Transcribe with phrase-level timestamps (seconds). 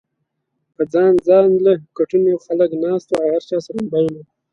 [0.75, 4.23] پۀ ځان ځانله کټونو خلک ناست وو او هر چا سره موبايل ؤ